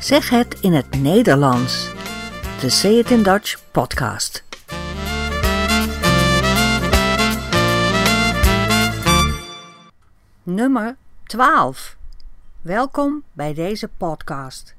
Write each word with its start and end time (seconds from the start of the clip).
Zeg 0.00 0.30
het 0.30 0.60
in 0.60 0.72
het 0.72 1.00
Nederlands. 1.00 1.92
De 2.60 2.70
Say 2.70 2.92
It 2.92 3.10
in 3.10 3.22
Dutch 3.22 3.70
podcast. 3.70 4.44
Nummer 10.42 10.96
12. 11.24 11.96
Welkom 12.60 13.22
bij 13.32 13.54
deze 13.54 13.88
podcast. 13.88 14.74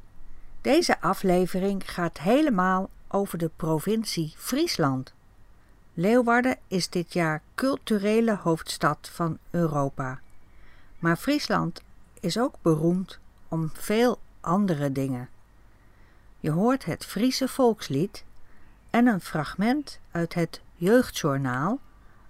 Deze 0.61 1.02
aflevering 1.02 1.91
gaat 1.91 2.20
helemaal 2.20 2.89
over 3.07 3.38
de 3.38 3.51
provincie 3.55 4.33
Friesland. 4.38 5.13
Leeuwarden 5.93 6.57
is 6.67 6.89
dit 6.89 7.13
jaar 7.13 7.41
culturele 7.55 8.36
hoofdstad 8.36 9.09
van 9.13 9.38
Europa. 9.49 10.20
Maar 10.99 11.17
Friesland 11.17 11.81
is 12.20 12.39
ook 12.39 12.54
beroemd 12.61 13.20
om 13.47 13.71
veel 13.73 14.20
andere 14.42 14.92
dingen. 14.92 15.29
Je 16.39 16.52
hoort 16.52 16.86
het 16.86 17.06
Friese 17.06 17.47
volkslied 17.47 18.24
en 18.89 19.07
een 19.07 19.21
fragment 19.21 20.00
uit 20.11 20.34
het 20.34 20.61
Jeugdjournaal 20.75 21.80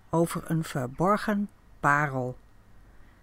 over 0.09 0.43
een 0.47 0.63
verborgen 0.63 1.49
parel. 1.79 2.37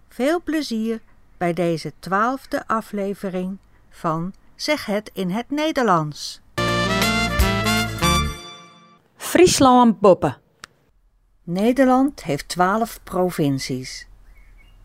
Veel 0.09 0.43
plezier 0.43 1.01
bij 1.37 1.53
deze 1.53 1.93
twaalfde 1.99 2.67
aflevering 2.67 3.59
van 3.91 4.35
Zeg 4.55 4.87
het 4.87 5.11
in 5.13 5.31
het 5.31 5.51
Nederlands. 5.51 6.41
Friesland 9.17 10.01
Boppen. 10.01 10.37
Nederland 11.43 12.23
heeft 12.23 12.49
twaalf 12.49 13.01
provincies. 13.03 14.07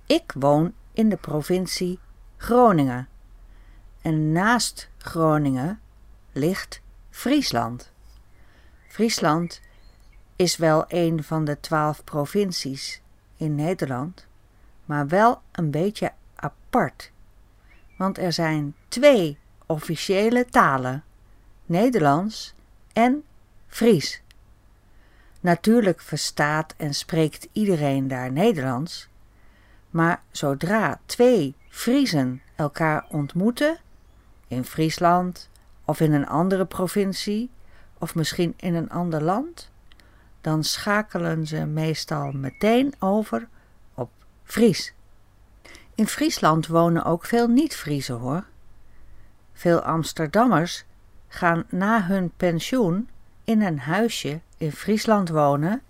Ik 0.06 0.34
woon 0.38 0.74
in 0.94 1.10
de 1.10 1.16
provincie 1.18 2.00
Groningen. 2.38 3.11
En 4.02 4.32
naast 4.32 4.90
Groningen 4.98 5.80
ligt 6.32 6.82
Friesland. 7.10 7.92
Friesland 8.88 9.62
is 10.36 10.58
wel 10.58 10.86
een 10.88 11.24
van 11.24 11.46
de 11.46 11.60
twaalf 11.60 12.04
provincies 12.04 13.02
in 13.38 13.56
Nederland, 13.56 14.28
maar 14.86 15.08
wel 15.08 15.42
een 15.52 15.72
beetje 15.72 16.12
apart. 16.36 17.12
Want 17.98 18.18
er 18.18 18.34
zijn 18.34 18.76
twee 18.88 19.38
officiële 19.66 20.46
talen: 20.46 21.04
Nederlands 21.66 22.54
en 22.94 23.24
Fries. 23.68 24.22
Natuurlijk 25.40 26.02
verstaat 26.02 26.74
en 26.78 26.94
spreekt 26.94 27.48
iedereen 27.52 28.08
daar 28.08 28.32
Nederlands, 28.32 29.10
maar 29.90 30.22
zodra 30.32 31.00
twee 31.06 31.56
Friezen 31.70 32.42
elkaar 32.56 33.06
ontmoeten, 33.10 33.78
in 34.52 34.66
Friesland 34.66 35.50
of 35.86 36.00
in 36.00 36.14
een 36.14 36.28
andere 36.28 36.66
provincie 36.66 37.50
of 37.98 38.16
misschien 38.16 38.54
in 38.58 38.76
een 38.76 38.90
ander 38.90 39.24
land, 39.24 39.72
dan 40.42 40.64
schakelen 40.64 41.48
ze 41.48 41.66
meestal 41.66 42.32
meteen 42.32 42.94
over 43.00 43.48
op 43.94 44.10
Fries. 44.44 44.94
In 45.96 46.08
Friesland 46.08 46.68
wonen 46.68 47.04
ook 47.04 47.26
veel 47.26 47.48
niet-Friezen 47.48 48.16
hoor. 48.16 48.44
Veel 49.54 49.82
Amsterdammers 49.82 50.86
gaan 51.28 51.64
na 51.70 52.04
hun 52.04 52.32
pensioen 52.38 53.10
in 53.44 53.62
een 53.62 53.80
huisje 53.80 54.42
in 54.58 54.72
Friesland 54.72 55.30
wonen, 55.30 55.82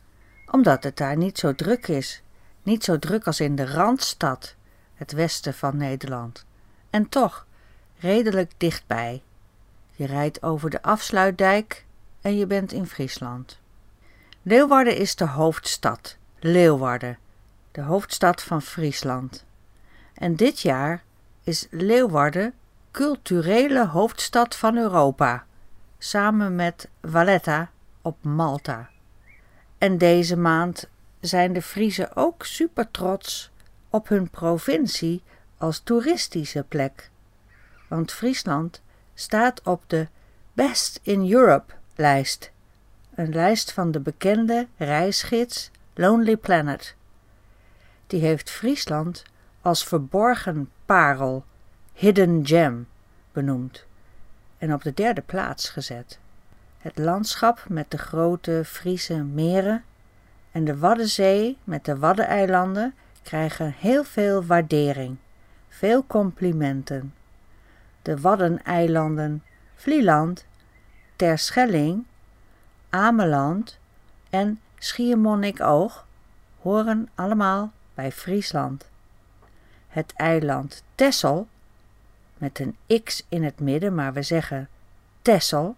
omdat 0.45 0.83
het 0.83 0.97
daar 0.97 1.17
niet 1.17 1.37
zo 1.37 1.55
druk 1.55 1.87
is. 1.87 2.23
Niet 2.63 2.83
zo 2.83 2.99
druk 2.99 3.25
als 3.27 3.39
in 3.39 3.55
de 3.55 3.65
Randstad, 3.65 4.55
het 4.93 5.11
westen 5.11 5.53
van 5.53 5.77
Nederland. 5.77 6.45
En 6.89 7.09
toch 7.09 7.45
redelijk 8.01 8.51
dichtbij. 8.57 9.21
Je 9.91 10.05
rijdt 10.05 10.43
over 10.43 10.69
de 10.69 10.81
afsluitdijk 10.81 11.85
en 12.21 12.37
je 12.37 12.47
bent 12.47 12.71
in 12.71 12.85
Friesland. 12.85 13.59
Leeuwarden 14.41 14.97
is 14.97 15.15
de 15.15 15.27
hoofdstad, 15.27 16.17
Leeuwarden, 16.39 17.17
de 17.71 17.81
hoofdstad 17.81 18.43
van 18.43 18.61
Friesland. 18.61 19.45
En 20.13 20.35
dit 20.35 20.59
jaar 20.59 21.03
is 21.43 21.67
Leeuwarden 21.69 22.53
culturele 22.91 23.87
hoofdstad 23.87 24.55
van 24.55 24.77
Europa, 24.77 25.45
samen 25.97 26.55
met 26.55 26.89
Valletta 27.01 27.71
op 28.01 28.17
Malta. 28.21 28.89
En 29.77 29.97
deze 29.97 30.37
maand 30.37 30.89
zijn 31.19 31.53
de 31.53 31.61
Friezen 31.61 32.15
ook 32.15 32.45
super 32.45 32.91
trots 32.91 33.51
op 33.89 34.07
hun 34.07 34.29
provincie 34.29 35.23
als 35.57 35.79
toeristische 35.79 36.63
plek. 36.67 37.10
Want 37.91 38.11
Friesland 38.11 38.81
staat 39.13 39.61
op 39.61 39.83
de 39.87 40.07
Best 40.53 40.99
in 41.01 41.31
Europe 41.31 41.73
lijst, 41.95 42.51
een 43.15 43.33
lijst 43.33 43.71
van 43.71 43.91
de 43.91 43.99
bekende 43.99 44.67
reisgids 44.77 45.71
Lonely 45.93 46.37
Planet. 46.37 46.95
Die 48.07 48.21
heeft 48.21 48.49
Friesland 48.49 49.23
als 49.61 49.83
verborgen 49.83 50.69
parel, 50.85 51.45
hidden 51.93 52.45
gem, 52.45 52.87
benoemd 53.31 53.85
en 54.57 54.73
op 54.73 54.83
de 54.83 54.93
derde 54.93 55.21
plaats 55.21 55.69
gezet. 55.69 56.19
Het 56.77 56.97
landschap 56.97 57.65
met 57.67 57.91
de 57.91 57.97
grote 57.97 58.61
Friese 58.65 59.23
meren 59.23 59.83
en 60.51 60.63
de 60.63 60.77
Waddenzee 60.77 61.57
met 61.63 61.85
de 61.85 61.97
Waddeneilanden 61.97 62.93
krijgen 63.21 63.73
heel 63.77 64.03
veel 64.03 64.45
waardering, 64.45 65.17
veel 65.67 66.05
complimenten. 66.07 67.13
De 68.01 68.19
Waddeneilanden 68.19 69.43
Vlieland, 69.75 70.45
Terschelling, 71.15 72.05
Ameland 72.89 73.77
en 74.29 74.59
Schiermonnikoog 74.77 76.05
horen 76.61 77.09
allemaal 77.15 77.71
bij 77.93 78.11
Friesland. 78.11 78.89
Het 79.87 80.13
eiland 80.15 80.83
Texel, 80.95 81.47
met 82.37 82.59
een 82.59 83.03
x 83.03 83.25
in 83.29 83.43
het 83.43 83.59
midden, 83.59 83.95
maar 83.95 84.13
we 84.13 84.21
zeggen 84.21 84.69
Texel, 85.21 85.75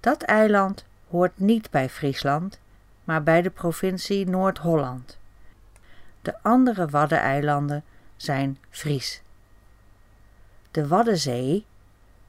dat 0.00 0.22
eiland 0.22 0.84
hoort 1.08 1.38
niet 1.38 1.70
bij 1.70 1.88
Friesland, 1.88 2.58
maar 3.04 3.22
bij 3.22 3.42
de 3.42 3.50
provincie 3.50 4.26
Noord-Holland. 4.26 5.18
De 6.22 6.42
andere 6.42 6.88
Waddeneilanden 6.88 7.84
zijn 8.16 8.58
Fries. 8.70 9.23
De 10.74 10.86
Waddenzee, 10.86 11.66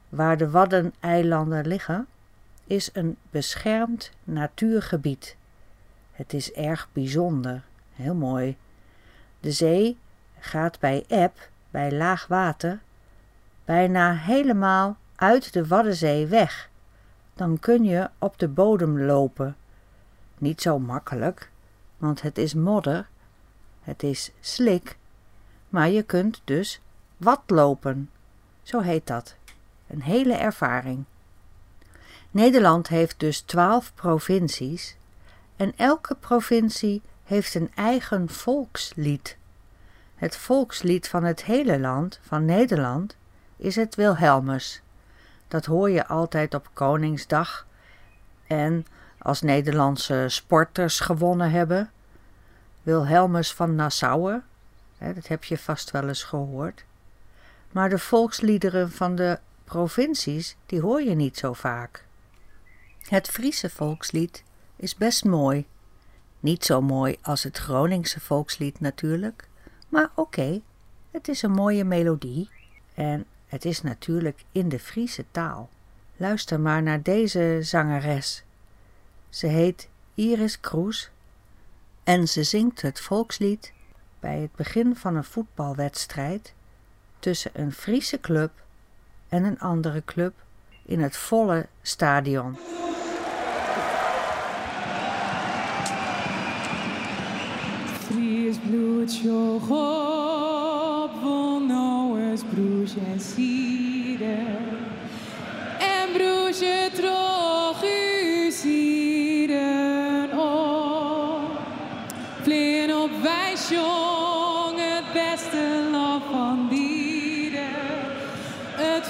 waar 0.10 0.38
de 0.38 0.50
Waddeneilanden 0.50 1.68
liggen, 1.68 2.08
is 2.64 2.90
een 2.94 3.18
beschermd 3.30 4.12
natuurgebied. 4.24 5.38
Het 6.12 6.34
is 6.34 6.52
erg 6.52 6.90
bijzonder, 6.94 7.64
heel 7.94 8.16
mooi. 8.16 8.58
De 9.40 9.52
zee 9.52 9.98
gaat 10.40 10.80
bij 10.80 11.06
eb, 11.08 11.50
bij 11.70 11.92
laag 11.92 12.28
water, 12.28 12.80
bijna 13.64 14.14
helemaal 14.14 14.98
uit 15.16 15.54
de 15.54 15.68
Waddenzee 15.68 16.28
weg. 16.28 16.70
Dan 17.34 17.60
kun 17.60 17.84
je 17.84 18.10
op 18.20 18.40
de 18.40 18.48
bodem 18.48 19.02
lopen. 19.02 19.56
Niet 20.38 20.62
zo 20.62 20.80
makkelijk, 20.80 21.52
want 21.98 22.22
het 22.22 22.38
is 22.38 22.54
modder, 22.54 23.08
het 23.82 24.04
is 24.04 24.32
slik, 24.40 24.98
maar 25.70 25.90
je 25.90 26.04
kunt 26.04 26.42
dus 26.44 26.82
watlopen. 27.18 28.10
Zo 28.66 28.80
heet 28.80 29.08
dat. 29.08 29.36
Een 29.88 30.02
hele 30.02 30.34
ervaring. 30.34 31.04
Nederland 32.32 32.88
heeft 32.88 33.20
dus 33.20 33.42
twaalf 33.42 33.92
provincies 33.94 34.96
en 35.56 35.74
elke 35.76 36.16
provincie 36.16 37.02
heeft 37.24 37.56
een 37.56 37.72
eigen 37.76 38.30
volkslied. 38.30 39.38
Het 40.16 40.38
volkslied 40.38 41.08
van 41.08 41.24
het 41.24 41.44
hele 41.44 41.80
land, 41.80 42.20
van 42.22 42.46
Nederland, 42.46 43.16
is 43.58 43.76
het 43.76 43.96
Wilhelmus. 43.96 44.82
Dat 45.48 45.66
hoor 45.66 45.90
je 45.90 46.08
altijd 46.08 46.54
op 46.54 46.70
Koningsdag 46.74 47.68
en 48.48 48.86
als 49.18 49.42
Nederlandse 49.42 50.26
sporters 50.28 51.00
gewonnen 51.00 51.52
hebben. 51.52 51.92
Wilhelmus 52.84 53.54
van 53.54 53.76
Nassau, 53.76 54.42
dat 54.98 55.28
heb 55.28 55.44
je 55.44 55.58
vast 55.58 55.92
wel 55.92 56.08
eens 56.08 56.24
gehoord. 56.24 56.86
Maar 57.76 57.90
de 57.90 58.00
volksliederen 58.00 58.92
van 58.92 59.16
de 59.16 59.40
provincies, 59.64 60.56
die 60.66 60.82
hoor 60.82 61.02
je 61.02 61.16
niet 61.16 61.38
zo 61.38 61.54
vaak. 61.54 62.06
Het 63.00 63.28
Friese 63.28 63.70
volkslied 63.70 64.44
is 64.76 64.96
best 64.96 65.26
mooi. 65.26 65.66
Niet 66.40 66.66
zo 66.66 66.82
mooi 66.82 67.18
als 67.22 67.44
het 67.44 67.58
Groningse 67.58 68.20
volkslied 68.20 68.80
natuurlijk, 68.80 69.48
maar 69.90 70.10
oké, 70.14 70.62
het 71.12 71.28
is 71.28 71.42
een 71.42 71.52
mooie 71.52 71.84
melodie 71.84 72.50
en 72.94 73.26
het 73.48 73.66
is 73.66 73.82
natuurlijk 73.82 74.44
in 74.52 74.70
de 74.70 74.80
Friese 74.80 75.26
taal. 75.32 75.70
Luister 76.18 76.60
maar 76.60 76.84
naar 76.84 77.02
deze 77.02 77.60
zangeres. 77.62 78.44
Ze 79.30 79.48
heet 79.48 79.90
Iris 80.14 80.60
Kroes 80.60 81.10
en 82.04 82.28
ze 82.28 82.44
zingt 82.44 82.82
het 82.82 83.00
volkslied 83.00 83.74
bij 84.20 84.40
het 84.40 84.56
begin 84.56 84.96
van 84.96 85.16
een 85.16 85.24
voetbalwedstrijd 85.24 86.54
tussen 87.26 87.52
een 87.54 87.72
Friese 87.72 88.20
club 88.20 88.52
en 89.30 89.44
een 89.44 89.60
andere 89.60 90.04
club 90.06 90.34
in 90.86 91.00
het 91.00 91.18
volle 91.18 91.68
stadion. 91.82 92.58
Fries 98.08 98.58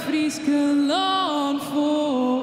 Frieske 0.05 0.75
land 0.87 1.63
voor 1.63 2.34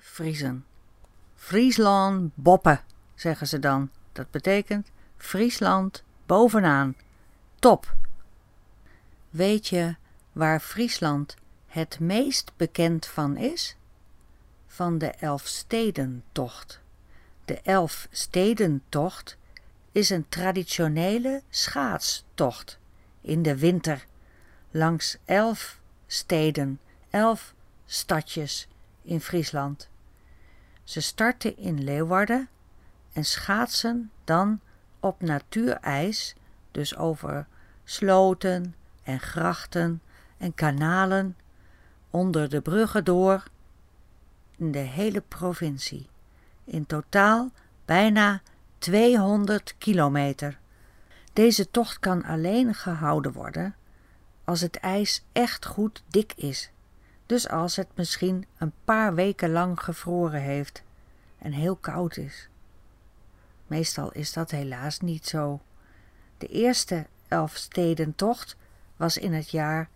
Friezen. 0.00 0.64
Friesland 1.34 2.30
boppen, 2.34 2.80
zeggen 3.14 3.46
ze 3.46 3.58
dan. 3.58 3.90
Dat 4.12 4.30
betekent 4.30 4.90
Friesland 5.16 6.02
bovenaan. 6.26 6.96
Top. 7.58 7.94
Weet 9.30 9.68
je 9.68 9.96
waar 10.32 10.60
Friesland 10.60 11.36
het 11.66 12.00
meest 12.00 12.52
bekend 12.56 13.06
van 13.06 13.36
is? 13.36 13.76
Van 14.66 14.98
de 14.98 15.10
Elfstedentocht. 15.10 16.80
De 17.44 17.60
Elfstedentocht 17.62 19.36
is 19.92 20.10
een 20.10 20.28
traditionele 20.28 21.42
schaatstocht 21.50 22.78
in 23.20 23.42
de 23.42 23.58
winter 23.58 24.06
langs 24.70 25.16
elf 25.24 25.80
steden, 26.06 26.80
elf 27.10 27.54
stadjes 27.86 28.68
in 29.02 29.20
Friesland. 29.20 29.88
Ze 30.84 31.00
starten 31.00 31.56
in 31.56 31.84
Leeuwarden 31.84 32.48
en 33.12 33.24
schaatsen 33.24 34.10
dan 34.24 34.60
op 35.00 35.20
natuurijs, 35.20 36.34
dus 36.70 36.96
over 36.96 37.46
sloten 37.84 38.74
en 39.02 39.20
grachten 39.20 40.02
en 40.38 40.54
kanalen, 40.54 41.36
onder 42.10 42.48
de 42.48 42.60
bruggen 42.60 43.04
door, 43.04 43.44
in 44.56 44.72
de 44.72 44.78
hele 44.78 45.20
provincie. 45.20 46.08
In 46.64 46.86
totaal 46.86 47.50
bijna 47.84 48.42
200 48.78 49.74
kilometer. 49.78 50.58
Deze 51.32 51.70
tocht 51.70 51.98
kan 51.98 52.24
alleen 52.24 52.74
gehouden 52.74 53.32
worden 53.32 53.74
als 54.44 54.60
het 54.60 54.76
ijs 54.76 55.24
echt 55.32 55.66
goed 55.66 56.02
dik 56.08 56.32
is. 56.36 56.70
Dus 57.32 57.48
als 57.48 57.76
het 57.76 57.88
misschien 57.94 58.46
een 58.58 58.72
paar 58.84 59.14
weken 59.14 59.50
lang 59.50 59.80
gevroren 59.80 60.40
heeft 60.40 60.82
en 61.38 61.52
heel 61.52 61.76
koud 61.76 62.16
is. 62.16 62.48
Meestal 63.66 64.12
is 64.12 64.32
dat 64.32 64.50
helaas 64.50 65.00
niet 65.00 65.26
zo. 65.26 65.60
De 66.38 66.46
eerste 66.46 67.06
Elfstedentocht 67.28 68.56
was 68.96 69.16
in 69.16 69.32
het 69.32 69.50
jaar 69.50 69.88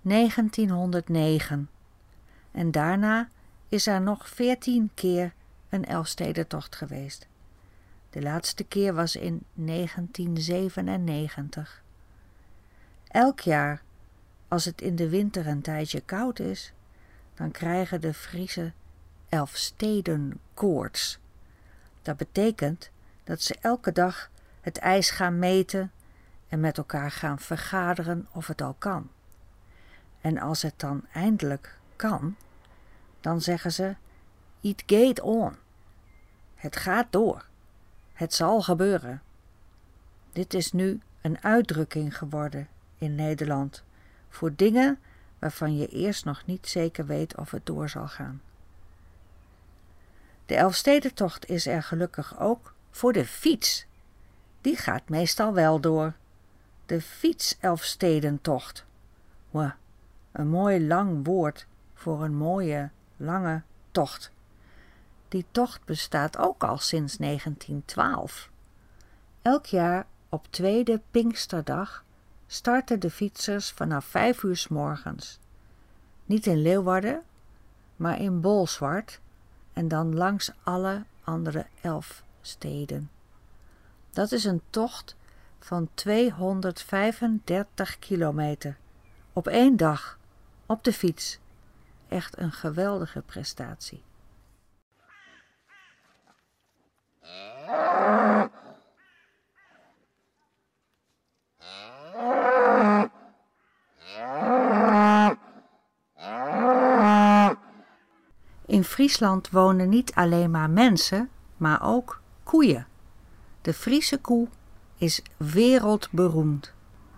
1909 0.00 1.70
en 2.50 2.70
daarna 2.70 3.28
is 3.68 3.86
er 3.86 4.00
nog 4.00 4.28
veertien 4.28 4.90
keer 4.94 5.32
een 5.68 5.84
Elfstedentocht 5.84 6.76
geweest. 6.76 7.26
De 8.10 8.22
laatste 8.22 8.64
keer 8.64 8.94
was 8.94 9.16
in 9.16 9.42
1997. 9.54 11.82
Elk 13.08 13.40
jaar, 13.40 13.82
als 14.48 14.64
het 14.64 14.80
in 14.80 14.96
de 14.96 15.08
winter 15.08 15.46
een 15.46 15.62
tijdje 15.62 16.00
koud 16.00 16.38
is, 16.38 16.72
dan 17.34 17.50
krijgen 17.50 18.00
de 18.00 18.14
Friese 18.14 18.72
Elfstedenkoorts. 19.28 21.18
Dat 22.02 22.16
betekent 22.16 22.90
dat 23.24 23.42
ze 23.42 23.56
elke 23.60 23.92
dag 23.92 24.30
het 24.60 24.78
ijs 24.78 25.10
gaan 25.10 25.38
meten 25.38 25.92
en 26.48 26.60
met 26.60 26.78
elkaar 26.78 27.10
gaan 27.10 27.38
vergaderen 27.38 28.28
of 28.32 28.46
het 28.46 28.62
al 28.62 28.74
kan. 28.78 29.10
En 30.20 30.38
als 30.38 30.62
het 30.62 30.74
dan 30.76 31.06
eindelijk 31.12 31.78
kan, 31.96 32.36
dan 33.20 33.40
zeggen 33.40 33.72
ze: 33.72 33.94
It 34.60 34.82
geht 34.86 35.20
on. 35.20 35.56
Het 36.54 36.76
gaat 36.76 37.06
door. 37.10 37.46
Het 38.12 38.34
zal 38.34 38.62
gebeuren. 38.62 39.22
Dit 40.32 40.54
is 40.54 40.72
nu 40.72 41.00
een 41.20 41.42
uitdrukking 41.42 42.16
geworden 42.18 42.68
in 42.98 43.14
Nederland 43.14 43.84
voor 44.28 44.54
dingen 44.56 44.98
waarvan 45.42 45.76
je 45.76 45.86
eerst 45.88 46.24
nog 46.24 46.42
niet 46.46 46.68
zeker 46.68 47.06
weet 47.06 47.36
of 47.36 47.50
het 47.50 47.66
door 47.66 47.88
zal 47.88 48.08
gaan. 48.08 48.42
De 50.46 50.54
Elfstedentocht 50.54 51.48
is 51.48 51.66
er 51.66 51.82
gelukkig 51.82 52.40
ook 52.40 52.74
voor 52.90 53.12
de 53.12 53.24
fiets. 53.24 53.86
Die 54.60 54.76
gaat 54.76 55.08
meestal 55.08 55.52
wel 55.52 55.80
door. 55.80 56.14
De 56.86 57.00
fiets-Elfstedentocht. 57.00 58.84
Wah, 59.50 59.72
een 60.32 60.48
mooi 60.48 60.86
lang 60.86 61.26
woord 61.26 61.66
voor 61.94 62.24
een 62.24 62.34
mooie, 62.34 62.90
lange 63.16 63.62
tocht. 63.90 64.30
Die 65.28 65.44
tocht 65.50 65.84
bestaat 65.84 66.38
ook 66.38 66.64
al 66.64 66.78
sinds 66.78 67.16
1912. 67.16 68.50
Elk 69.42 69.66
jaar 69.66 70.06
op 70.28 70.46
tweede 70.50 71.00
Pinksterdag 71.10 72.01
starten 72.52 73.00
de 73.00 73.10
fietsers 73.10 73.70
vanaf 73.70 74.04
vijf 74.04 74.42
uur 74.42 74.56
s 74.56 74.68
morgens. 74.68 75.38
Niet 76.24 76.46
in 76.46 76.62
Leeuwarden, 76.62 77.22
maar 77.96 78.20
in 78.20 78.40
Bolsward 78.40 79.20
en 79.72 79.88
dan 79.88 80.14
langs 80.14 80.50
alle 80.62 81.04
andere 81.24 81.66
elf 81.80 82.24
steden. 82.40 83.10
Dat 84.10 84.32
is 84.32 84.44
een 84.44 84.62
tocht 84.70 85.16
van 85.58 85.88
235 85.94 87.98
kilometer 87.98 88.76
op 89.32 89.46
één 89.46 89.76
dag 89.76 90.18
op 90.66 90.84
de 90.84 90.92
fiets. 90.92 91.38
Echt 92.08 92.38
een 92.38 92.52
geweldige 92.52 93.20
prestatie. 93.20 94.02
Friesland 108.92 109.50
wonen 109.50 109.88
niet 109.88 110.14
alleen 110.14 110.50
maar 110.50 110.70
mensen, 110.70 111.28
maar 111.56 111.82
ook 111.82 112.20
koeien. 112.42 112.86
De 113.62 113.74
Friese 113.74 114.18
koe 114.18 114.48
is 114.96 115.22
wereldberoemd. 115.36 116.72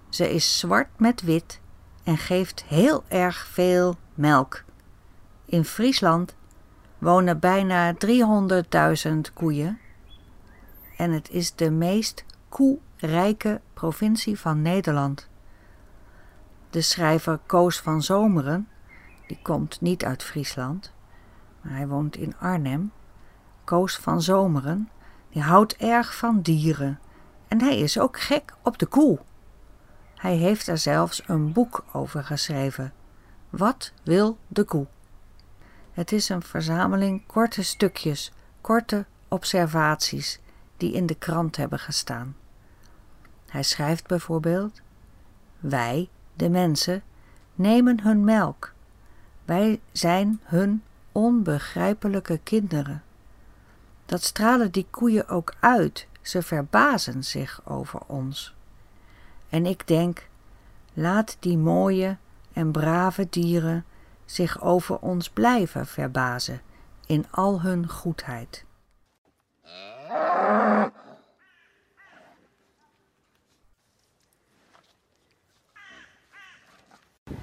Ze 0.09 0.31
is 0.35 0.59
zwart 0.59 0.88
met 0.97 1.23
wit 1.23 1.61
en 2.04 2.19
geeft 2.19 2.64
heel 2.64 3.04
erg 3.09 3.47
veel 3.47 3.97
melk. 4.14 4.64
In 5.45 5.64
Friesland 5.64 6.35
wonen 6.99 7.38
bijna 7.38 7.95
300.000 7.95 9.33
koeien 9.35 9.78
en 10.97 11.11
het 11.11 11.31
is 11.31 11.54
de 11.54 11.71
meest 11.71 12.25
koerijke 12.49 13.61
provincie 13.73 14.38
van 14.38 14.62
Nederland. 14.62 15.28
De 16.71 16.81
schrijver 16.81 17.38
Koos 17.47 17.81
van 17.81 18.02
Zomeren, 18.02 18.69
die 19.26 19.38
komt 19.43 19.81
niet 19.81 20.04
uit 20.04 20.23
Friesland, 20.23 20.94
hij 21.68 21.88
woont 21.88 22.16
in 22.16 22.37
Arnhem. 22.38 22.92
Koos 23.64 23.97
van 23.97 24.23
Zomeren, 24.23 24.90
die 25.30 25.42
houdt 25.42 25.76
erg 25.76 26.16
van 26.16 26.40
dieren 26.40 26.99
en 27.49 27.61
hij 27.61 27.78
is 27.78 27.99
ook 27.99 28.21
gek 28.21 28.54
op 28.62 28.78
de 28.78 28.87
koe. 28.87 29.18
Hij 30.14 30.37
heeft 30.37 30.66
er 30.66 30.78
zelfs 30.78 31.23
een 31.26 31.52
boek 31.52 31.85
over 31.92 32.25
geschreven. 32.25 32.92
Wat 33.50 33.92
wil 34.02 34.38
de 34.49 34.64
koe? 34.64 34.87
Het 35.92 36.12
is 36.12 36.28
een 36.28 36.42
verzameling 36.42 37.26
korte 37.26 37.62
stukjes, 37.62 38.33
korte 38.61 39.06
observaties 39.28 40.40
die 40.76 40.92
in 40.92 41.06
de 41.06 41.14
krant 41.14 41.56
hebben 41.56 41.78
gestaan. 41.78 42.37
Hij 43.49 43.62
schrijft 43.62 44.06
bijvoorbeeld: 44.06 44.80
Wij, 45.59 46.09
de 46.35 46.49
mensen, 46.49 47.02
nemen 47.54 48.00
hun 48.00 48.25
melk. 48.25 48.73
Wij 49.44 49.80
zijn 49.92 50.40
hun 50.42 50.83
onbegrijpelijke 51.14 52.40
kinderen. 52.42 53.02
Dat 54.06 54.23
stralen 54.23 54.73
die 54.73 54.87
koeien 54.90 55.28
ook 55.28 55.54
uit. 55.61 56.06
Ze 56.21 56.42
verbazen 56.42 57.25
zich 57.25 57.61
over 57.64 58.00
ons. 58.06 58.54
En 59.49 59.66
ik 59.66 59.87
denk, 59.87 60.28
laat 60.92 61.37
die 61.40 61.59
mooie 61.59 62.16
en 62.52 62.73
brave 62.73 63.26
dieren 63.30 63.85
zich 64.25 64.62
over 64.62 64.99
ons 64.99 65.30
blijven 65.30 65.87
verbazen 65.87 66.61
in 67.06 67.26
al 67.30 67.61
hun 67.61 67.88
goedheid. 67.88 68.64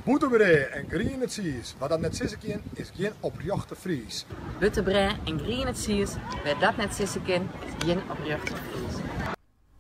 Boetebrei 0.04 0.56
en 0.56 0.86
green 0.90 1.22
het 1.22 1.76
wat 1.78 1.90
dat 1.90 2.00
net 2.00 2.16
sissen 2.16 2.40
kan, 2.40 2.62
is 2.74 2.92
geen 2.96 3.12
opjochte 3.20 3.76
Fries. 3.76 4.26
Witte 4.60 4.84
brei 4.84 5.16
en 5.26 5.40
green 5.40 5.68
het 5.68 6.16
waar 6.44 6.60
dat 6.60 6.78
net 6.78 6.94
sissen 6.94 7.24
kan, 7.24 7.50
is 7.66 7.86
geen 7.86 8.00
oprechte 8.10 8.54
Fries. 8.56 9.02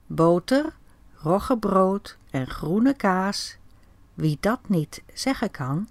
Boter, 0.06 0.74
roggebrood 1.16 2.18
en 2.32 2.48
groene 2.48 2.94
kaas, 2.96 3.58
wie 4.14 4.38
dat 4.40 4.60
niet 4.68 5.02
zeggen 5.14 5.52
kan, 5.52 5.90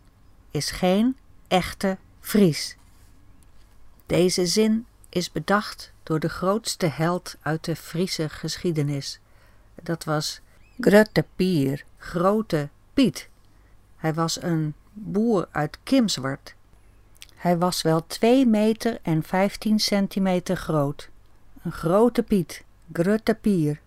is 0.50 0.71
geen 0.71 1.17
echte 1.49 1.99
Fries. 2.21 2.77
Deze 4.07 4.47
zin 4.47 4.87
is 5.09 5.33
bedacht 5.33 5.93
door 6.03 6.21
de 6.21 6.29
grootste 6.29 6.87
held 6.87 7.37
uit 7.43 7.65
de 7.65 7.77
Friese 7.77 8.29
geschiedenis. 8.29 9.21
Dat 9.83 10.05
was 10.05 10.41
Grutte 10.81 11.25
Pier, 11.37 11.85
Grote 11.99 12.69
Piet. 12.95 13.30
Hij 14.00 14.14
was 14.14 14.42
een 14.42 14.75
boer 14.92 15.49
uit 15.50 15.78
Kimswert. 15.83 16.54
Hij 17.35 17.59
was 17.59 17.83
wel 17.83 18.07
2 18.07 18.47
meter 18.47 18.99
en 19.02 19.23
15 19.23 19.78
centimeter 19.78 20.57
groot. 20.57 21.11
Een 21.62 21.73
grote 21.73 22.23
Piet, 22.23 22.64
Grutte 22.92 23.35
Pier. 23.35 23.80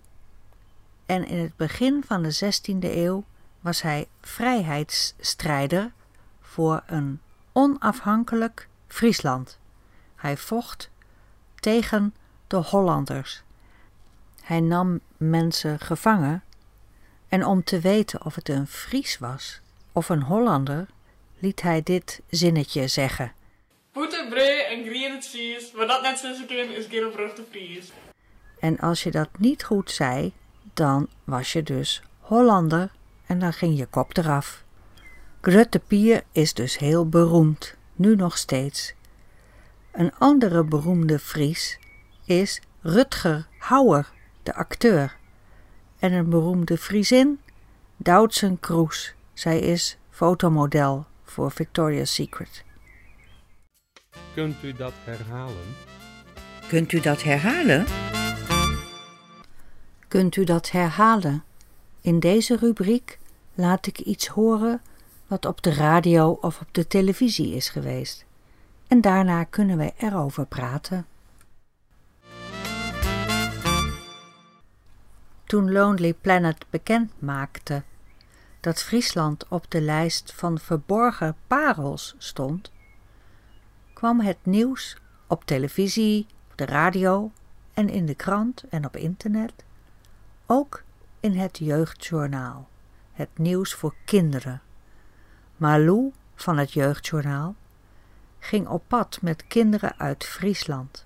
En 1.05 1.27
in 1.27 1.37
het 1.37 1.55
begin 1.55 2.03
van 2.05 2.23
de 2.23 2.35
16e 2.35 2.79
eeuw 2.79 3.23
was 3.61 3.81
hij 3.81 4.07
vrijheidsstrijder 4.21 5.91
voor 6.41 6.83
een 6.85 7.21
onafhankelijk 7.51 8.67
Friesland. 8.87 9.59
Hij 10.15 10.37
vocht 10.37 10.89
tegen 11.55 12.15
de 12.47 12.57
Hollanders. 12.57 13.43
Hij 14.41 14.59
nam 14.59 14.99
mensen 15.17 15.79
gevangen 15.79 16.43
en 17.27 17.45
om 17.45 17.63
te 17.63 17.79
weten 17.79 18.25
of 18.25 18.35
het 18.35 18.49
een 18.49 18.67
Fries 18.67 19.17
was 19.17 19.61
of 19.93 20.09
een 20.09 20.21
Hollander, 20.21 20.87
liet 21.39 21.61
hij 21.61 21.83
dit 21.83 22.21
zinnetje 22.29 22.87
zeggen. 22.87 23.31
Boete, 23.91 24.25
brei 24.29 24.61
en 24.61 24.85
green 24.85 25.11
het 25.11 25.23
sies, 25.23 25.71
wat 25.71 25.87
dat 25.87 26.01
net 26.01 26.17
sissen 26.17 26.47
kan, 26.47 26.57
is 26.57 26.85
geen 26.89 27.05
oprechte 27.05 27.43
Fries. 27.49 27.91
En 28.59 28.79
als 28.79 29.03
je 29.03 29.11
dat 29.11 29.29
niet 29.37 29.63
goed 29.63 29.91
zei, 29.91 30.33
dan 30.73 31.07
was 31.23 31.53
je 31.53 31.63
dus 31.63 32.03
Hollander 32.19 32.91
en 33.25 33.39
dan 33.39 33.53
ging 33.53 33.77
je 33.77 33.85
kop 33.85 34.17
eraf. 34.17 34.63
Grutte 35.41 35.79
Pier 35.79 36.23
is 36.31 36.53
dus 36.53 36.77
heel 36.77 37.09
beroemd, 37.09 37.75
nu 37.95 38.15
nog 38.15 38.37
steeds. 38.37 38.93
Een 39.91 40.13
andere 40.17 40.63
beroemde 40.63 41.19
Fries 41.19 41.79
is 42.25 42.61
Rutger 42.81 43.47
Hauer, 43.57 44.11
de 44.43 44.53
acteur. 44.53 45.17
En 45.99 46.13
een 46.13 46.29
beroemde 46.29 46.77
Friesin, 46.77 47.39
Doutsen 47.97 48.59
Kroes. 48.59 49.13
Zij 49.33 49.59
is 49.59 49.97
fotomodel 50.09 51.05
voor 51.23 51.51
Victoria's 51.51 52.13
Secret. 52.13 52.63
Kunt 54.33 54.63
u 54.63 54.73
dat 54.73 54.93
herhalen? 55.03 55.75
Kunt 56.67 56.91
u 56.91 56.99
dat 56.99 57.23
herhalen? 57.23 57.85
Kunt 60.07 60.35
u 60.35 60.43
dat 60.43 60.71
herhalen? 60.71 61.43
In 62.01 62.19
deze 62.19 62.57
rubriek 62.57 63.19
laat 63.53 63.87
ik 63.87 63.99
iets 63.99 64.27
horen 64.27 64.81
wat 65.27 65.45
op 65.45 65.61
de 65.61 65.73
radio 65.73 66.37
of 66.41 66.61
op 66.61 66.67
de 66.71 66.87
televisie 66.87 67.55
is 67.55 67.69
geweest. 67.69 68.25
En 68.87 69.01
daarna 69.01 69.43
kunnen 69.43 69.77
we 69.77 69.93
erover 69.97 70.45
praten. 70.45 71.05
Toen 75.43 75.71
Lonely 75.71 76.13
Planet 76.13 76.65
bekend 76.69 77.11
maakte 77.19 77.83
dat 78.63 78.83
Friesland 78.83 79.47
op 79.47 79.71
de 79.71 79.81
lijst 79.81 80.33
van 80.35 80.59
verborgen 80.59 81.35
parels 81.47 82.15
stond, 82.17 82.71
kwam 83.93 84.19
het 84.19 84.37
nieuws 84.43 84.97
op 85.27 85.45
televisie, 85.45 86.27
op 86.51 86.57
de 86.57 86.65
radio 86.65 87.31
en 87.73 87.89
in 87.89 88.05
de 88.05 88.15
krant 88.15 88.63
en 88.69 88.85
op 88.85 88.97
internet, 88.97 89.53
ook 90.45 90.83
in 91.19 91.37
het 91.37 91.57
jeugdjournaal, 91.57 92.69
het 93.11 93.29
nieuws 93.37 93.73
voor 93.73 93.95
kinderen. 94.05 94.61
Malou 95.57 96.11
van 96.35 96.57
het 96.57 96.71
jeugdjournaal 96.71 97.55
ging 98.39 98.67
op 98.67 98.83
pad 98.87 99.19
met 99.21 99.47
kinderen 99.47 99.99
uit 99.99 100.23
Friesland. 100.23 101.05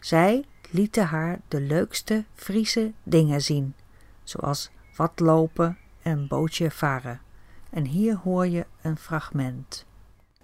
Zij 0.00 0.44
lieten 0.70 1.06
haar 1.06 1.40
de 1.48 1.60
leukste 1.60 2.24
Friese 2.34 2.92
dingen 3.02 3.42
zien, 3.42 3.74
zoals 4.22 4.70
watlopen 4.96 5.78
en 6.08 6.26
bootje 6.26 6.70
varen. 6.70 7.20
En 7.70 7.84
hier 7.84 8.16
hoor 8.16 8.46
je 8.46 8.66
een 8.82 8.96
fragment. 8.96 9.86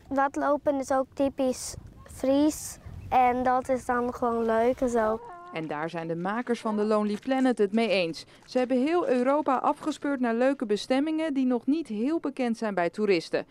Watlopen 0.09 0.79
is 0.79 0.91
ook 0.91 1.07
typisch 1.13 1.75
Fries 2.05 2.79
en 3.09 3.43
dat 3.43 3.69
is 3.69 3.85
dan 3.85 4.15
gewoon 4.15 4.45
leuk 4.45 4.81
en 4.81 4.89
zo. 4.89 5.21
En 5.53 5.67
daar 5.67 5.91
zijn 5.91 6.09
de 6.09 6.17
makers 6.17 6.61
van 6.61 6.77
The 6.77 6.85
Lonely 6.85 7.17
Planet 7.17 7.59
het 7.59 7.73
mee 7.73 7.89
eens. 7.89 8.27
Ze 8.45 8.59
hebben 8.59 8.83
heel 8.83 9.09
Europa 9.09 9.57
afgespeurd 9.57 10.21
naar 10.21 10.35
leuke 10.35 10.67
bestemmingen 10.67 11.35
die 11.35 11.47
nog 11.47 11.67
niet 11.67 11.89
heel 11.89 12.21
bekend 12.21 12.59
zijn 12.59 12.75
bij 12.75 12.91
toeristen. 12.91 13.47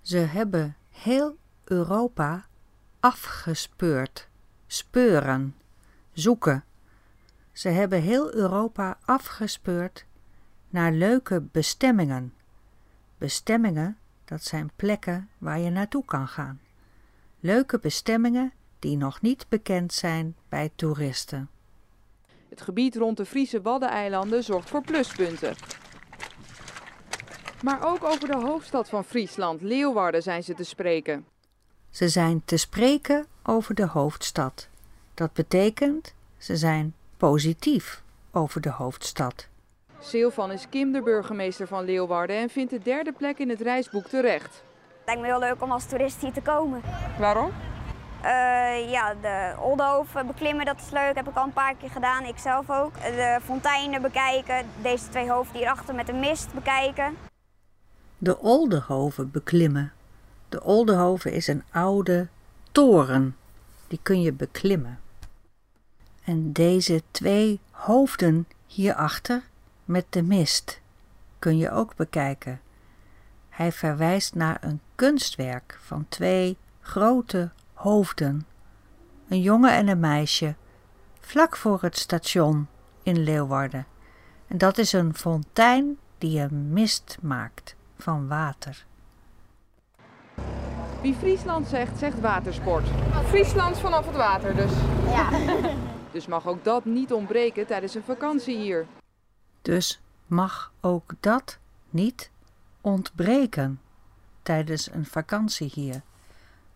Ze 0.00 0.18
hebben 0.18 0.76
heel 0.90 1.36
Europa 1.64 2.46
afgespeurd. 3.00 4.28
Speuren, 4.66 5.56
zoeken. 6.12 6.64
Ze 7.52 7.68
hebben 7.68 8.02
heel 8.02 8.34
Europa 8.34 8.98
afgespeurd 9.04 10.06
naar 10.76 10.92
leuke 10.92 11.40
bestemmingen. 11.40 12.34
Bestemmingen, 13.18 13.98
dat 14.24 14.44
zijn 14.44 14.70
plekken 14.76 15.28
waar 15.38 15.58
je 15.58 15.70
naartoe 15.70 16.04
kan 16.04 16.28
gaan. 16.28 16.60
Leuke 17.40 17.78
bestemmingen 17.78 18.52
die 18.78 18.96
nog 18.96 19.20
niet 19.20 19.46
bekend 19.48 19.92
zijn 19.92 20.36
bij 20.48 20.70
toeristen. 20.74 21.48
Het 22.48 22.60
gebied 22.60 22.96
rond 22.96 23.16
de 23.16 23.26
Friese 23.26 23.62
Waddeneilanden 23.62 24.44
zorgt 24.44 24.68
voor 24.68 24.82
pluspunten. 24.82 25.54
Maar 27.62 27.86
ook 27.86 28.04
over 28.04 28.28
de 28.28 28.36
hoofdstad 28.36 28.88
van 28.88 29.04
Friesland, 29.04 29.62
Leeuwarden, 29.62 30.22
zijn 30.22 30.42
ze 30.42 30.54
te 30.54 30.64
spreken. 30.64 31.26
Ze 31.90 32.08
zijn 32.08 32.42
te 32.44 32.56
spreken 32.56 33.26
over 33.42 33.74
de 33.74 33.86
hoofdstad. 33.86 34.68
Dat 35.14 35.32
betekent, 35.32 36.14
ze 36.38 36.56
zijn 36.56 36.94
positief 37.16 38.02
over 38.30 38.60
de 38.60 38.70
hoofdstad. 38.70 39.48
Silvan 40.00 40.52
is 40.52 40.68
Kim, 40.68 40.92
de 40.92 41.02
burgemeester 41.02 41.66
van 41.66 41.84
Leeuwarden, 41.84 42.36
en 42.36 42.48
vindt 42.48 42.70
de 42.70 42.78
derde 42.78 43.12
plek 43.12 43.38
in 43.38 43.48
het 43.48 43.60
reisboek 43.60 44.06
terecht. 44.06 44.62
Het 44.88 45.04
lijkt 45.06 45.20
me 45.20 45.26
heel 45.26 45.38
leuk 45.38 45.62
om 45.62 45.70
als 45.70 45.86
toerist 45.86 46.20
hier 46.20 46.32
te 46.32 46.42
komen. 46.42 46.80
Waarom? 47.18 47.50
Eh, 48.22 48.90
ja, 48.90 49.14
de 49.14 49.54
Oldenhoven 49.60 50.26
beklimmen, 50.26 50.64
dat 50.64 50.76
is 50.78 50.90
leuk. 50.90 51.14
Heb 51.14 51.28
ik 51.28 51.36
al 51.36 51.44
een 51.44 51.52
paar 51.52 51.74
keer 51.74 51.90
gedaan, 51.90 52.24
ik 52.24 52.38
zelf 52.38 52.70
ook. 52.70 52.94
De 52.94 53.38
fonteinen 53.42 54.02
bekijken, 54.02 54.66
deze 54.82 55.08
twee 55.08 55.30
hoofden 55.30 55.56
hierachter 55.56 55.94
met 55.94 56.06
de 56.06 56.12
mist 56.12 56.54
bekijken. 56.54 57.16
De 58.18 58.38
Oldenhoven 58.38 59.30
beklimmen. 59.30 59.92
De 60.48 60.62
Oldenhoven 60.62 61.32
is 61.32 61.46
een 61.46 61.64
oude 61.70 62.28
toren. 62.72 63.36
Die 63.88 64.00
kun 64.02 64.20
je 64.20 64.32
beklimmen. 64.32 64.98
En 66.24 66.52
deze 66.52 67.02
twee 67.10 67.60
hoofden 67.70 68.48
hierachter 68.66 69.42
met 69.86 70.06
de 70.10 70.22
mist 70.22 70.80
kun 71.38 71.56
je 71.56 71.70
ook 71.70 71.96
bekijken. 71.96 72.60
Hij 73.48 73.72
verwijst 73.72 74.34
naar 74.34 74.58
een 74.60 74.80
kunstwerk 74.94 75.78
van 75.82 76.06
twee 76.08 76.56
grote 76.80 77.50
hoofden, 77.72 78.46
een 79.28 79.40
jongen 79.40 79.72
en 79.72 79.88
een 79.88 80.00
meisje, 80.00 80.54
vlak 81.20 81.56
voor 81.56 81.78
het 81.80 81.98
station 81.98 82.68
in 83.02 83.18
Leeuwarden. 83.18 83.86
En 84.46 84.58
dat 84.58 84.78
is 84.78 84.92
een 84.92 85.14
fontein 85.14 85.98
die 86.18 86.40
een 86.40 86.72
mist 86.72 87.18
maakt 87.20 87.76
van 87.98 88.28
water. 88.28 88.86
Wie 91.00 91.14
Friesland 91.14 91.68
zegt, 91.68 91.98
zegt 91.98 92.20
watersport. 92.20 92.86
Friesland 93.26 93.78
vanaf 93.78 94.06
het 94.06 94.16
water 94.16 94.56
dus. 94.56 94.72
Ja. 95.08 95.28
Dus 96.12 96.26
mag 96.26 96.46
ook 96.46 96.64
dat 96.64 96.84
niet 96.84 97.12
ontbreken 97.12 97.66
tijdens 97.66 97.94
een 97.94 98.02
vakantie 98.02 98.56
hier. 98.56 98.86
Dus 99.66 100.00
mag 100.26 100.72
ook 100.80 101.12
dat 101.20 101.58
niet 101.90 102.30
ontbreken 102.80 103.80
tijdens 104.42 104.92
een 104.92 105.06
vakantie 105.06 105.70
hier. 105.74 106.02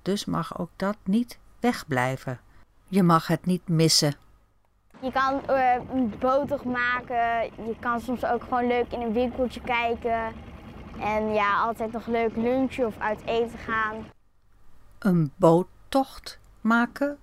Dus 0.02 0.24
mag 0.24 0.58
ook 0.58 0.70
dat 0.76 0.96
niet 1.04 1.38
wegblijven. 1.60 2.40
Je 2.88 3.02
mag 3.02 3.26
het 3.26 3.46
niet 3.46 3.68
missen. 3.68 4.14
Je 5.00 5.12
kan 5.12 5.46
eh, 5.46 5.74
een 5.92 6.18
botox 6.18 6.62
maken. 6.62 7.42
Je 7.44 7.76
kan 7.80 8.00
soms 8.00 8.24
ook 8.24 8.42
gewoon 8.42 8.66
leuk 8.66 8.92
in 8.92 9.00
een 9.00 9.12
winkeltje 9.12 9.60
kijken. 9.60 10.32
En 10.98 11.32
ja, 11.32 11.60
altijd 11.60 11.92
nog 11.92 12.06
leuk 12.06 12.36
lunchen 12.36 12.86
of 12.86 12.98
uit 12.98 13.24
eten 13.24 13.58
gaan. 13.58 14.06
Een 14.98 15.32
boottocht 15.36 16.38
maken? 16.60 17.18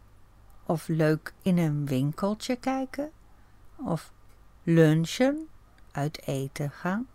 Of 0.66 0.88
leuk 0.88 1.34
in 1.42 1.58
een 1.58 1.86
winkeltje 1.86 2.56
kijken? 2.56 3.12
Of 3.76 4.12
lunchen, 4.64 5.48
uit 5.98 6.28
eten 6.28 6.72
gaan? 6.72 7.08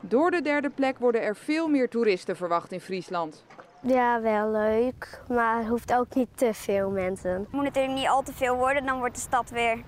Door 0.00 0.30
de 0.30 0.42
derde 0.42 0.70
plek 0.70 0.98
worden 0.98 1.22
er 1.22 1.36
veel 1.36 1.68
meer 1.68 1.88
toeristen 1.88 2.36
verwacht 2.36 2.72
in 2.72 2.80
Friesland. 2.80 3.44
Ja, 3.80 4.20
wel 4.20 4.50
leuk. 4.50 5.22
Maar 5.28 5.58
het 5.58 5.68
hoeft 5.68 5.92
ook 5.92 6.14
niet 6.14 6.28
te 6.34 6.54
veel 6.54 6.90
mensen. 6.90 7.30
Het 7.30 7.52
moet 7.52 7.64
natuurlijk 7.64 7.94
niet 7.94 8.08
al 8.08 8.22
te 8.22 8.32
veel 8.32 8.56
worden. 8.56 8.86
Dan 8.86 8.98
wordt 8.98 9.14
de 9.14 9.20
stad 9.20 9.50
weer, 9.50 9.82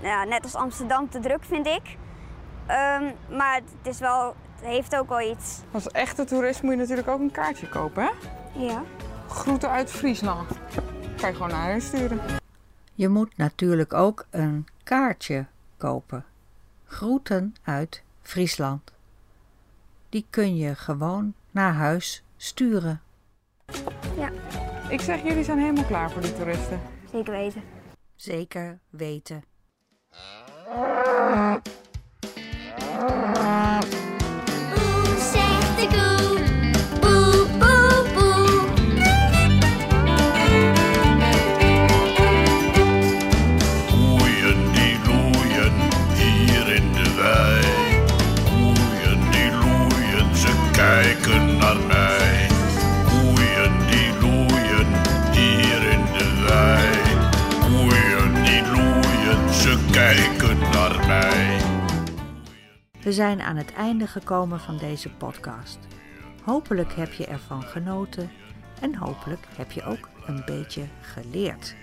ja, 0.00 0.24
net 0.24 0.42
als 0.42 0.54
Amsterdam, 0.54 1.08
te 1.08 1.20
druk, 1.20 1.44
vind 1.44 1.66
ik. 1.66 1.96
Ehm, 2.66 3.04
maar 3.36 3.54
het, 3.54 3.86
is 3.86 3.98
wel, 3.98 4.34
het 4.56 4.64
heeft 4.64 4.96
ook 4.96 5.08
wel 5.08 5.30
iets. 5.30 5.60
Als 5.70 5.88
echte 5.88 6.24
toerist 6.24 6.62
moet 6.62 6.72
je 6.72 6.78
natuurlijk 6.78 7.08
ook 7.08 7.20
een 7.20 7.30
kaartje 7.30 7.68
kopen, 7.68 8.02
hè? 8.02 8.10
Ja. 8.64 8.82
Groeten 9.28 9.70
uit 9.70 9.90
Friesland. 9.90 10.48
Kan 11.16 11.28
je 11.28 11.34
gewoon 11.34 11.50
naar 11.50 11.62
huis 11.62 11.86
sturen. 11.86 12.20
Je 12.94 13.08
moet 13.08 13.36
natuurlijk 13.36 13.92
ook 13.92 14.26
een 14.30 14.66
kaartje 14.84 15.46
kopen. 15.76 16.24
Groeten 16.88 17.54
uit 17.62 18.02
Friesland. 18.22 18.92
Die 20.08 20.26
kun 20.30 20.56
je 20.56 20.74
gewoon 20.74 21.34
naar 21.50 21.72
huis 21.72 22.22
sturen. 22.36 23.00
Ja, 24.16 24.30
Ik 24.88 25.00
zeg, 25.00 25.22
jullie 25.22 25.44
zijn 25.44 25.58
helemaal 25.58 25.84
klaar 25.84 26.10
voor 26.10 26.22
die 26.22 26.34
toeristen. 26.36 26.80
zeker 27.12 27.32
weten. 27.32 27.62
Zeker 28.16 28.78
weten. 28.90 29.44
Zijn 63.28 63.42
aan 63.42 63.56
het 63.56 63.72
einde 63.72 64.06
gekomen 64.06 64.60
van 64.60 64.76
deze 64.76 65.10
podcast. 65.10 65.78
Hopelijk 66.44 66.92
heb 66.92 67.12
je 67.12 67.26
ervan 67.26 67.62
genoten 67.62 68.30
en 68.80 68.94
hopelijk 68.94 69.46
heb 69.56 69.70
je 69.70 69.84
ook 69.84 70.08
een 70.26 70.42
beetje 70.46 70.84
geleerd. 71.00 71.74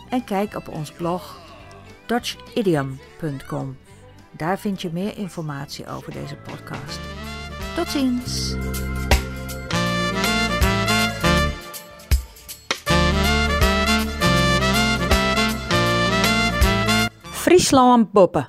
en 0.09 0.23
kijk 0.23 0.55
op 0.55 0.67
ons 0.67 0.91
blog 0.91 1.39
dutchidiom.com. 2.05 3.77
Daar 4.31 4.59
vind 4.59 4.81
je 4.81 4.89
meer 4.93 5.17
informatie 5.17 5.87
over 5.87 6.11
deze 6.11 6.35
podcast. 6.35 6.99
Tot 7.75 7.87
ziens! 7.87 8.55
Friesland 17.49 18.11
poppe. 18.13 18.45